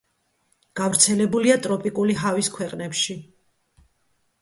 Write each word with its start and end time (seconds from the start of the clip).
გავრცელებულია 0.81 1.59
ტროპიკული 1.67 2.19
ჰავის 2.25 2.53
ქვეყნებში. 2.59 3.21